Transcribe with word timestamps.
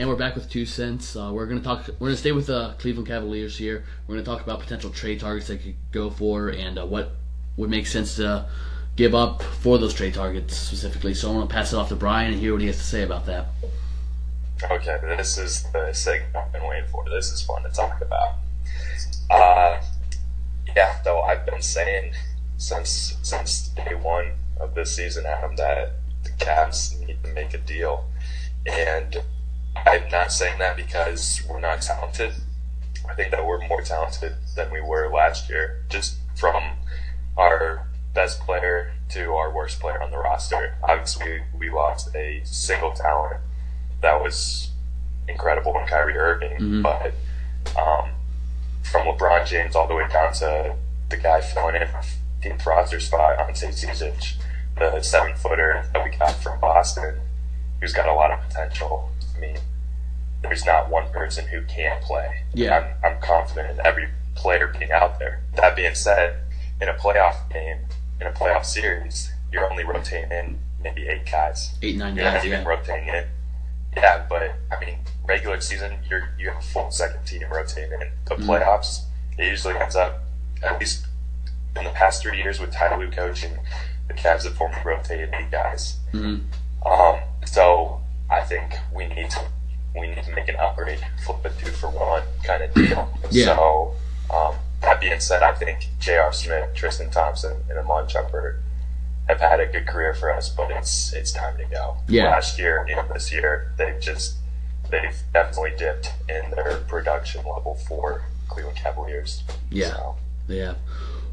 and 0.00 0.08
we're 0.08 0.16
back 0.16 0.34
with 0.34 0.48
two 0.48 0.64
cents. 0.64 1.14
Uh, 1.14 1.30
we're 1.30 1.44
gonna 1.44 1.60
talk. 1.60 1.86
We're 1.98 2.08
gonna 2.08 2.16
stay 2.16 2.32
with 2.32 2.46
the 2.46 2.74
Cleveland 2.78 3.06
Cavaliers 3.06 3.58
here. 3.58 3.84
We're 4.06 4.14
gonna 4.14 4.24
talk 4.24 4.40
about 4.40 4.60
potential 4.60 4.88
trade 4.88 5.20
targets 5.20 5.48
they 5.48 5.58
could 5.58 5.74
go 5.92 6.08
for 6.08 6.48
and 6.48 6.78
uh, 6.78 6.86
what 6.86 7.12
would 7.58 7.68
make 7.68 7.86
sense 7.86 8.16
to 8.16 8.46
give 8.96 9.14
up 9.14 9.42
for 9.42 9.76
those 9.76 9.92
trade 9.92 10.14
targets 10.14 10.56
specifically. 10.56 11.12
So 11.12 11.28
I'm 11.28 11.34
gonna 11.34 11.48
pass 11.48 11.74
it 11.74 11.76
off 11.76 11.90
to 11.90 11.96
Brian 11.96 12.32
and 12.32 12.40
hear 12.40 12.52
what 12.52 12.62
he 12.62 12.66
has 12.68 12.78
to 12.78 12.82
say 12.82 13.02
about 13.02 13.26
that. 13.26 13.48
Okay, 14.62 14.98
this 15.02 15.36
is 15.36 15.64
the 15.64 15.92
segment 15.92 16.34
I've 16.34 16.50
been 16.50 16.64
waiting 16.64 16.88
for. 16.88 17.04
This 17.04 17.30
is 17.30 17.42
fun 17.42 17.62
to 17.64 17.68
talk 17.68 18.00
about. 18.00 18.36
Uh, 19.28 19.82
yeah, 20.74 20.98
though 21.04 21.20
I've 21.20 21.44
been 21.44 21.60
saying 21.60 22.14
since 22.56 23.18
since 23.22 23.68
day 23.68 23.94
one 23.96 24.32
of 24.58 24.74
this 24.74 24.96
season, 24.96 25.26
Adam, 25.26 25.56
that 25.56 25.92
the 26.22 26.30
Cavs 26.30 26.98
need 27.06 27.22
to 27.22 27.34
make 27.34 27.52
a 27.52 27.58
deal, 27.58 28.06
and 28.64 29.20
I'm 29.76 30.08
not 30.08 30.32
saying 30.32 30.58
that 30.58 30.76
because 30.76 31.42
we're 31.48 31.60
not 31.60 31.82
talented. 31.82 32.32
I 33.08 33.14
think 33.14 33.30
that 33.30 33.46
we're 33.46 33.66
more 33.66 33.82
talented 33.82 34.34
than 34.54 34.70
we 34.70 34.80
were 34.80 35.10
last 35.12 35.48
year, 35.48 35.84
just 35.88 36.18
from 36.36 36.62
our 37.36 37.86
best 38.14 38.40
player 38.40 38.92
to 39.10 39.34
our 39.34 39.52
worst 39.52 39.80
player 39.80 40.02
on 40.02 40.10
the 40.10 40.18
roster. 40.18 40.76
Obviously, 40.82 41.42
we 41.56 41.70
lost 41.70 42.14
a 42.14 42.42
single 42.44 42.92
talent 42.92 43.40
that 44.00 44.20
was 44.20 44.70
incredible 45.28 45.78
in 45.78 45.86
Kyrie 45.86 46.16
Irving, 46.16 46.58
mm-hmm. 46.58 46.82
but 46.82 47.14
um, 47.80 48.10
from 48.82 49.06
LeBron 49.06 49.46
James 49.46 49.76
all 49.76 49.86
the 49.86 49.94
way 49.94 50.06
down 50.08 50.32
to 50.34 50.74
the 51.08 51.16
guy 51.16 51.40
filling 51.40 51.76
in 51.76 51.88
Dean 52.40 52.58
roster 52.64 53.00
spot 53.00 53.38
Ante 53.38 53.66
Zizic, 53.66 54.34
the 54.78 55.00
seven 55.02 55.34
footer 55.36 55.84
that 55.92 56.04
we 56.04 56.16
got 56.16 56.34
from 56.34 56.58
Boston, 56.60 57.20
who's 57.80 57.92
got 57.92 58.08
a 58.08 58.14
lot 58.14 58.30
of 58.30 58.40
potential. 58.48 59.10
Mean, 59.40 59.58
there's 60.42 60.64
not 60.64 60.90
one 60.90 61.10
person 61.10 61.46
who 61.46 61.62
can't 61.62 62.02
play. 62.02 62.42
Yeah. 62.54 62.94
I'm, 63.02 63.12
I'm 63.14 63.20
confident 63.20 63.78
in 63.78 63.86
every 63.86 64.08
player 64.34 64.72
being 64.78 64.92
out 64.92 65.18
there. 65.18 65.42
That 65.56 65.76
being 65.76 65.94
said, 65.94 66.40
in 66.80 66.88
a 66.88 66.94
playoff 66.94 67.50
game, 67.52 67.78
in 68.20 68.26
a 68.26 68.32
playoff 68.32 68.64
series, 68.64 69.32
you're 69.52 69.70
only 69.70 69.84
rotating 69.84 70.30
in 70.30 70.58
maybe 70.82 71.06
eight 71.08 71.30
guys. 71.30 71.74
Eight, 71.82 71.96
nine 71.96 72.16
you're 72.16 72.24
guys. 72.24 72.34
Not 72.34 72.44
even 72.46 72.62
yeah. 72.62 72.68
rotating 72.68 73.08
in. 73.08 73.24
Yeah, 73.96 74.26
but 74.28 74.54
I 74.70 74.84
mean, 74.84 74.98
regular 75.26 75.60
season, 75.60 75.92
you're 76.08 76.30
you 76.38 76.48
have 76.48 76.58
a 76.58 76.62
full 76.62 76.90
second 76.90 77.26
team 77.26 77.42
rotating 77.52 77.92
in. 78.00 78.10
The 78.26 78.36
mm-hmm. 78.36 78.48
playoffs, 78.48 79.04
it 79.36 79.46
usually 79.46 79.74
ends 79.76 79.96
up 79.96 80.22
at 80.62 80.78
least 80.78 81.06
in 81.76 81.84
the 81.84 81.90
past 81.90 82.22
three 82.22 82.36
years 82.38 82.60
with 82.60 82.72
Ty 82.72 82.96
Lue 82.96 83.10
coaching, 83.10 83.58
the 84.08 84.14
Cavs 84.14 84.44
have 84.44 84.54
formally 84.54 84.80
rotated 84.84 85.30
eight 85.34 85.50
guys. 85.50 85.98
Mm-hmm. 86.12 86.86
Um, 86.86 87.20
so 87.44 87.99
think 88.50 88.74
we 88.92 89.06
need 89.06 89.30
to 89.30 89.40
we 89.96 90.08
need 90.08 90.22
to 90.24 90.32
make 90.32 90.48
an 90.48 90.56
upgrade, 90.56 91.00
flip 91.24 91.44
a 91.44 91.50
two 91.50 91.70
for 91.70 91.88
one 91.88 92.22
kind 92.44 92.62
of 92.62 92.74
deal. 92.74 93.08
Yeah. 93.30 93.56
So 93.56 93.94
um, 94.32 94.54
that 94.82 95.00
being 95.00 95.20
said, 95.20 95.42
I 95.42 95.54
think 95.54 95.88
J.R. 95.98 96.32
Smith, 96.32 96.74
Tristan 96.74 97.10
Thompson, 97.10 97.56
and 97.68 97.78
Iman 97.78 98.06
Shumpert 98.06 98.58
have 99.28 99.40
had 99.40 99.60
a 99.60 99.66
good 99.66 99.86
career 99.86 100.14
for 100.14 100.32
us, 100.32 100.48
but 100.48 100.70
it's 100.70 101.12
it's 101.12 101.32
time 101.32 101.56
to 101.58 101.64
go. 101.64 101.96
Yeah. 102.08 102.30
Last 102.30 102.58
year 102.58 102.84
and 102.88 103.08
this 103.14 103.32
year, 103.32 103.72
they've 103.78 104.00
just 104.00 104.36
they've 104.90 105.16
definitely 105.32 105.74
dipped 105.78 106.12
in 106.28 106.50
their 106.50 106.78
production 106.88 107.44
level 107.46 107.76
for 107.88 108.24
Cleveland 108.48 108.76
Cavaliers. 108.76 109.44
Yeah. 109.70 109.90
So. 109.90 110.16
Yeah. 110.48 110.74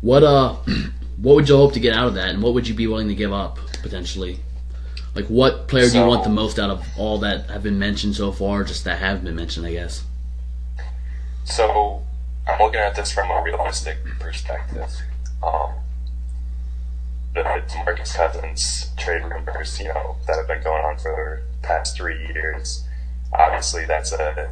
What 0.00 0.22
uh, 0.22 0.54
what 1.18 1.36
would 1.36 1.48
you 1.48 1.56
hope 1.56 1.74
to 1.74 1.80
get 1.80 1.94
out 1.94 2.08
of 2.08 2.14
that, 2.14 2.30
and 2.30 2.42
what 2.42 2.54
would 2.54 2.66
you 2.66 2.74
be 2.74 2.86
willing 2.86 3.08
to 3.08 3.14
give 3.14 3.32
up 3.32 3.58
potentially? 3.82 4.40
Like, 5.14 5.26
what 5.26 5.68
player 5.68 5.86
so, 5.86 5.92
do 5.92 5.98
you 5.98 6.06
want 6.06 6.24
the 6.24 6.30
most 6.30 6.58
out 6.58 6.70
of 6.70 6.86
all 6.96 7.18
that 7.18 7.50
have 7.50 7.62
been 7.62 7.78
mentioned 7.78 8.16
so 8.16 8.32
far, 8.32 8.64
just 8.64 8.84
that 8.84 8.98
have 8.98 9.22
been 9.22 9.36
mentioned, 9.36 9.66
I 9.66 9.72
guess? 9.72 10.04
So, 11.44 12.02
I'm 12.48 12.58
looking 12.58 12.80
at 12.80 12.96
this 12.96 13.12
from 13.12 13.30
a 13.30 13.42
realistic 13.42 13.98
perspective. 14.18 14.90
Um, 15.42 15.72
the 17.34 17.42
DeMarcus 17.42 18.14
Cousins 18.14 18.90
trade 18.96 19.22
rumors, 19.24 19.78
you 19.80 19.88
know, 19.88 20.16
that 20.26 20.36
have 20.36 20.46
been 20.46 20.62
going 20.62 20.84
on 20.84 20.98
for 20.98 21.42
the 21.60 21.66
past 21.66 21.96
three 21.96 22.26
years. 22.28 22.84
Obviously, 23.32 23.84
that's 23.86 24.12
a 24.12 24.50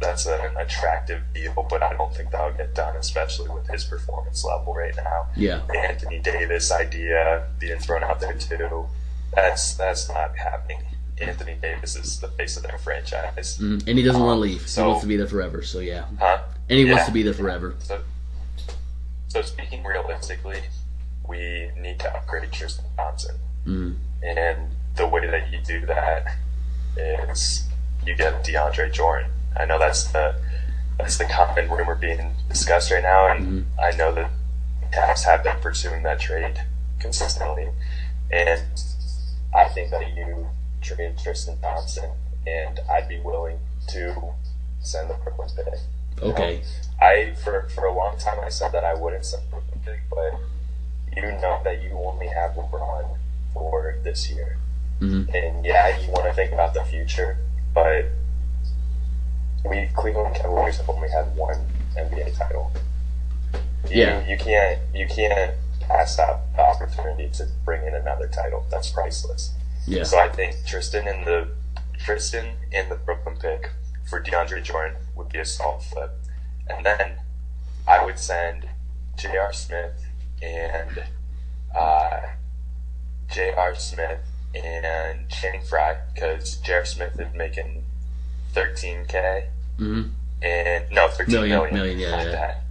that's 0.00 0.26
an 0.26 0.56
attractive 0.58 1.22
deal, 1.32 1.66
but 1.70 1.82
I 1.82 1.94
don't 1.94 2.14
think 2.14 2.30
that'll 2.30 2.52
get 2.52 2.74
done, 2.74 2.96
especially 2.96 3.48
with 3.48 3.66
his 3.68 3.84
performance 3.84 4.44
level 4.44 4.74
right 4.74 4.94
now. 4.96 5.28
Yeah. 5.36 5.62
The 5.68 5.78
Anthony 5.78 6.18
Davis 6.18 6.70
idea 6.70 7.46
being 7.58 7.78
thrown 7.78 8.04
out 8.04 8.20
there 8.20 8.34
too. 8.34 8.86
That's 9.34 9.74
that's 9.74 10.08
not 10.08 10.36
happening. 10.36 10.82
Anthony 11.20 11.56
Davis 11.60 11.96
is 11.96 12.20
the 12.20 12.28
face 12.28 12.56
of 12.56 12.62
their 12.62 12.78
franchise, 12.78 13.58
mm, 13.58 13.86
and 13.86 13.98
he 13.98 14.04
doesn't 14.04 14.20
um, 14.20 14.26
want 14.26 14.36
to 14.36 14.40
leave. 14.40 14.68
So, 14.68 14.82
he 14.82 14.88
wants 14.88 15.02
to 15.02 15.08
be 15.08 15.16
there 15.16 15.26
forever. 15.26 15.62
So 15.62 15.80
yeah. 15.80 16.04
Huh? 16.18 16.42
And 16.68 16.78
he 16.78 16.84
yeah. 16.84 16.92
wants 16.92 17.06
to 17.06 17.12
be 17.12 17.22
there 17.22 17.32
forever. 17.32 17.74
So, 17.78 18.00
so 19.28 19.42
speaking 19.42 19.82
realistically, 19.84 20.60
we 21.26 21.70
need 21.78 21.98
to 22.00 22.14
upgrade 22.14 22.50
Tristan 22.52 22.84
Thompson, 22.96 23.36
mm. 23.66 23.94
and 24.22 24.70
the 24.96 25.06
way 25.06 25.26
that 25.26 25.50
you 25.50 25.60
do 25.60 25.86
that 25.86 26.36
is 26.96 27.66
you 28.06 28.14
get 28.14 28.44
DeAndre 28.44 28.92
Jordan. 28.92 29.30
I 29.56 29.64
know 29.64 29.78
that's 29.78 30.04
the 30.04 30.36
that's 30.98 31.18
the 31.18 31.24
common 31.24 31.70
rumor 31.70 31.94
being 31.94 32.34
discussed 32.48 32.90
right 32.90 33.02
now, 33.02 33.26
and 33.30 33.46
mm-hmm. 33.46 33.80
I 33.80 33.90
know 33.96 34.14
that 34.14 34.30
Cavs 34.92 35.24
have 35.24 35.44
been 35.44 35.56
pursuing 35.60 36.02
that 36.04 36.20
trade 36.20 36.62
consistently, 36.98 37.68
and 38.30 38.62
I 39.54 39.64
think 39.68 39.90
that 39.90 40.16
you 40.16 40.48
trade 40.80 41.18
Tristan 41.18 41.58
Thompson, 41.60 42.10
and 42.46 42.80
I'd 42.90 43.08
be 43.08 43.18
willing 43.20 43.58
to 43.88 44.32
send 44.80 45.10
the 45.10 45.14
Brooklyn 45.14 45.48
pick. 45.54 45.80
Okay. 46.22 46.56
Know, 46.56 47.06
I 47.06 47.34
for 47.34 47.68
for 47.74 47.86
a 47.86 47.94
long 47.94 48.18
time 48.18 48.38
I 48.40 48.48
said 48.48 48.72
that 48.72 48.84
I 48.84 48.94
wouldn't 48.94 49.24
send 49.24 49.44
the 49.44 49.50
Brooklyn 49.50 49.80
pick, 49.84 50.00
but 50.10 50.38
you 51.16 51.22
know 51.22 51.60
that 51.64 51.82
you 51.82 51.90
only 51.92 52.28
have 52.28 52.52
LeBron 52.52 53.16
for 53.52 53.96
this 54.02 54.30
year, 54.30 54.58
mm-hmm. 55.00 55.34
and 55.34 55.64
yeah, 55.64 55.98
you 55.98 56.10
want 56.10 56.26
to 56.26 56.32
think 56.32 56.52
about 56.52 56.74
the 56.74 56.84
future, 56.84 57.38
but 57.74 58.06
we 59.64 59.88
Cleveland 59.94 60.34
Cavaliers 60.34 60.78
have 60.78 60.88
only 60.88 61.08
had 61.08 61.34
one 61.36 61.66
NBA 61.96 62.36
title. 62.36 62.72
You, 63.88 64.02
yeah, 64.02 64.26
you 64.26 64.36
can't 64.36 64.78
you 64.94 65.06
can't 65.06 65.54
pass 65.86 66.18
up 66.18 66.54
the 66.54 66.62
opportunity 66.62 67.28
to 67.30 67.48
bring 67.64 67.86
in 67.86 67.94
another 67.94 68.28
title. 68.28 68.66
That's 68.70 68.90
priceless. 68.90 69.52
Yeah. 69.86 70.04
So 70.04 70.18
I 70.18 70.28
think 70.28 70.56
Tristan 70.66 71.06
and 71.06 71.26
the 71.26 71.48
Tristan 71.98 72.56
and 72.72 72.90
the 72.90 72.96
Brooklyn 72.96 73.36
pick 73.36 73.70
for 74.08 74.22
DeAndre 74.22 74.62
Jordan 74.62 74.96
would 75.14 75.28
be 75.28 75.38
a 75.38 75.44
solid 75.44 75.82
flip, 75.82 76.12
and 76.68 76.84
then 76.84 77.16
I 77.88 78.04
would 78.04 78.18
send 78.18 78.68
J.R. 79.16 79.52
Smith 79.52 80.06
and 80.42 81.04
uh, 81.74 82.20
J.R. 83.30 83.74
Smith 83.74 84.20
and 84.54 85.28
Channing 85.28 85.62
Frye 85.62 85.98
because 86.14 86.56
J.R. 86.58 86.84
Smith 86.84 87.18
is 87.20 87.34
making 87.34 87.84
13k 88.54 89.48
Mm-hmm. 89.78 90.08
And 90.42 90.84
no, 90.92 91.08
thirteen 91.08 91.34
million, 91.34 91.58
million, 91.58 91.74
million 91.74 91.98
yeah, 91.98 92.22
yeah. 92.22 92.30
That. 92.30 92.62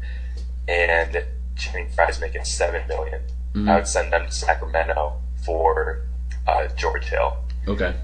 And 0.67 1.25
Channing 1.55 1.89
Frye's 1.89 2.19
making 2.19 2.43
seven 2.45 2.87
million. 2.87 3.21
Mm-hmm. 3.53 3.69
I 3.69 3.75
would 3.77 3.87
send 3.87 4.11
them 4.13 4.25
to 4.25 4.31
Sacramento 4.31 5.13
for 5.45 6.01
uh, 6.47 6.67
George 6.75 7.05
Hill. 7.05 7.37
Okay. 7.67 7.95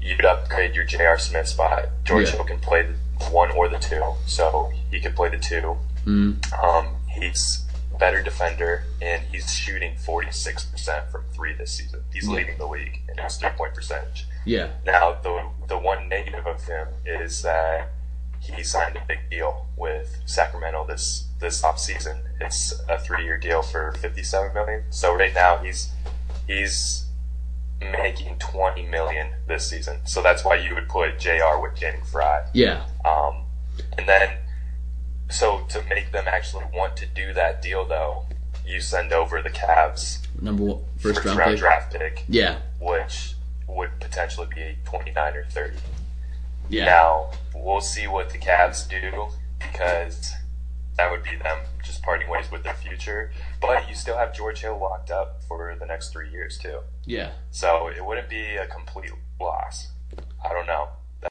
You'd 0.00 0.24
upgrade 0.24 0.74
your 0.74 0.84
J.R. 0.84 1.18
Smith 1.18 1.48
spot. 1.48 1.86
George 2.04 2.26
Yeah. 2.26 2.36
Hill 2.36 2.44
can 2.44 2.58
play 2.58 2.82
the 3.18 3.24
one 3.26 3.50
or 3.52 3.68
the 3.68 3.78
two, 3.78 4.02
so 4.26 4.72
he 4.90 4.98
could 5.00 5.14
play 5.14 5.28
the 5.28 5.38
two. 5.38 5.76
Mm-hmm. 6.04 6.64
Um, 6.64 6.96
he's 7.08 7.64
a 7.94 7.98
better 7.98 8.20
defender, 8.22 8.82
and 9.00 9.22
he's 9.30 9.54
shooting 9.54 9.94
46% 9.94 11.10
from 11.10 11.22
three 11.32 11.54
this 11.54 11.72
season. 11.72 12.00
He's 12.12 12.26
Yeah. 12.28 12.34
leading 12.34 12.58
the 12.58 12.66
league 12.66 13.00
in 13.08 13.22
his 13.22 13.36
three 13.36 13.50
point 13.50 13.74
percentage. 13.74 14.26
Yeah. 14.44 14.70
Now, 14.84 15.18
the 15.22 15.44
the 15.68 15.78
one 15.78 16.08
negative 16.08 16.46
of 16.46 16.64
him 16.64 16.88
is 17.06 17.42
that 17.42 17.90
he 18.42 18.62
signed 18.64 18.96
a 18.96 19.02
big 19.06 19.30
deal 19.30 19.66
with 19.76 20.18
Sacramento 20.26 20.86
this 20.86 21.28
this 21.40 21.62
off 21.64 21.78
season. 21.78 22.18
It's 22.40 22.72
a 22.88 22.98
three 22.98 23.24
year 23.24 23.38
deal 23.38 23.62
for 23.62 23.92
fifty 23.92 24.22
seven 24.22 24.52
million. 24.54 24.82
So 24.90 25.14
right 25.14 25.34
now 25.34 25.58
he's 25.58 25.90
he's 26.46 27.06
making 27.80 28.36
twenty 28.38 28.86
million 28.86 29.28
this 29.46 29.68
season. 29.68 30.00
So 30.04 30.22
that's 30.22 30.44
why 30.44 30.56
you 30.56 30.74
would 30.74 30.88
put 30.88 31.18
Jr. 31.18 31.58
with 31.60 31.74
Channing 31.76 32.04
Frye. 32.04 32.46
Yeah. 32.52 32.84
Um, 33.04 33.44
and 33.96 34.08
then 34.08 34.38
so 35.30 35.60
to 35.70 35.82
make 35.88 36.12
them 36.12 36.24
actually 36.26 36.64
want 36.74 36.96
to 36.98 37.06
do 37.06 37.32
that 37.34 37.62
deal 37.62 37.86
though, 37.86 38.24
you 38.66 38.80
send 38.80 39.12
over 39.12 39.40
the 39.40 39.50
Cavs 39.50 40.18
Number 40.40 40.62
one, 40.64 40.80
first, 40.98 41.16
first 41.22 41.26
round, 41.26 41.38
round 41.38 41.50
pick. 41.52 41.60
draft 41.60 41.92
pick, 41.92 42.24
Yeah. 42.28 42.58
which 42.80 43.34
would 43.68 43.98
potentially 44.00 44.48
be 44.54 44.76
twenty 44.84 45.12
nine 45.12 45.34
or 45.36 45.44
thirty. 45.46 45.76
Yeah. 46.68 46.86
Now 46.86 47.30
we'll 47.54 47.80
see 47.80 48.06
what 48.06 48.30
the 48.30 48.38
Cavs 48.38 48.88
do 48.88 49.28
because 49.58 50.32
that 50.96 51.10
would 51.10 51.22
be 51.22 51.36
them 51.36 51.58
just 51.82 52.02
parting 52.02 52.28
ways 52.28 52.50
with 52.50 52.62
their 52.64 52.74
future. 52.74 53.32
But 53.60 53.88
you 53.88 53.94
still 53.94 54.16
have 54.16 54.34
George 54.34 54.60
Hill 54.60 54.78
locked 54.80 55.10
up 55.10 55.42
for 55.48 55.74
the 55.78 55.86
next 55.86 56.10
three 56.10 56.30
years 56.30 56.58
too, 56.58 56.80
Yeah. 57.04 57.30
so 57.50 57.88
it 57.88 58.04
wouldn't 58.04 58.28
be 58.28 58.56
a 58.56 58.66
complete 58.66 59.10
loss. 59.40 59.90
I 60.44 60.50
don't 60.52 60.66
know. 60.66 60.88